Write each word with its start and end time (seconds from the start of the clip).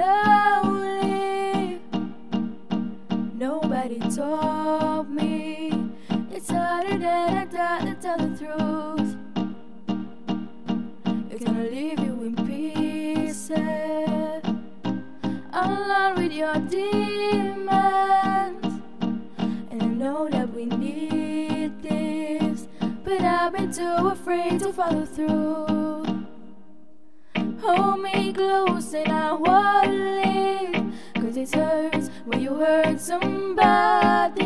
lonely. 0.00 1.80
Nobody 3.34 3.98
told 4.14 5.10
me 5.10 5.92
it's 6.30 6.50
harder 6.50 6.98
than 6.98 7.38
I 7.38 7.44
thought 7.46 7.80
to 7.82 7.94
tell 7.94 8.18
the 8.18 8.36
truth. 8.38 9.16
It's 11.30 11.44
gonna 11.44 11.64
leave 11.64 11.98
you 12.00 12.22
in 12.22 12.36
pieces, 12.46 13.58
alone 15.52 16.14
with 16.16 16.32
your 16.32 16.54
demons. 16.68 17.60
And 19.70 19.82
I 19.82 19.86
know 19.86 20.28
that 20.28 20.52
we 20.54 20.66
need 20.66 21.82
this, 21.82 22.68
but 23.04 23.20
I've 23.22 23.52
been 23.52 23.72
too 23.72 24.08
afraid 24.08 24.60
to 24.60 24.72
follow 24.72 25.04
through. 25.04 25.89
Hold 27.62 28.00
me 28.02 28.32
close 28.32 28.94
and 28.94 29.12
I 29.12 29.32
won't 29.32 29.92
leave. 29.92 30.94
Cause 31.14 31.36
it 31.36 31.54
hurts 31.54 32.08
when 32.24 32.40
you 32.40 32.54
hurt 32.54 32.98
somebody. 33.00 34.40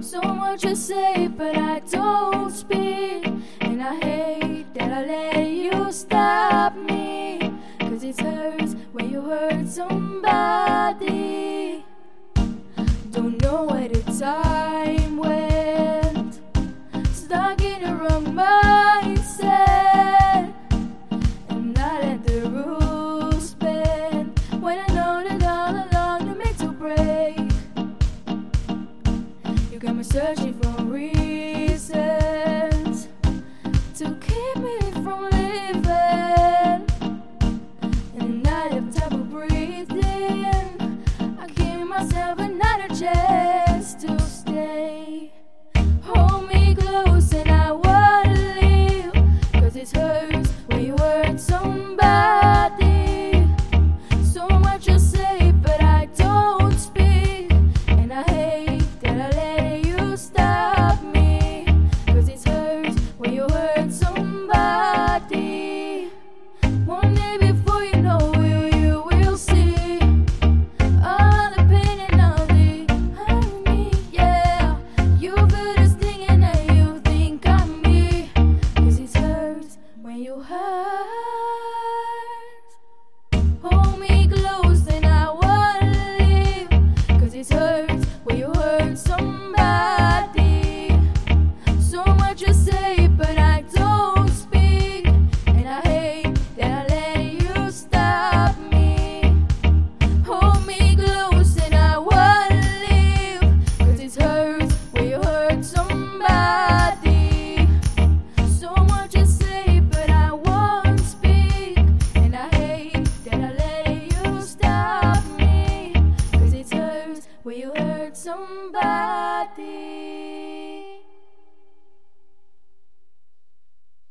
So 0.00 0.20
much 0.22 0.60
to 0.62 0.76
say, 0.76 1.26
but 1.26 1.56
I 1.56 1.80
don't 1.80 2.52
speak. 2.52 3.26
And 3.60 3.82
I 3.82 3.96
hate 3.96 4.72
that 4.74 4.92
I 4.92 5.04
let 5.04 5.48
you 5.50 5.90
stop 5.90 6.76
me. 6.76 7.52
Cause 7.80 8.04
it 8.04 8.20
hurts 8.20 8.76
when 8.92 9.10
you 9.10 9.20
hurt 9.22 9.66
somebody. 9.68 10.64
Don't 13.10 13.42
know 13.42 13.64
where 13.64 13.88
to 13.88 14.02
time 14.18 14.53
searching 30.14 30.54
for 30.62 30.84
reasons 30.84 31.88
to 33.96 34.16
keep 34.20 34.56
me 34.62 34.78
from 35.02 35.24
living. 35.24 36.86
And 38.20 38.46
I 38.46 38.68
have 38.74 38.96
trouble 38.96 39.24
breathing. 39.24 41.02
I 41.40 41.48
give 41.56 41.88
myself. 41.88 42.38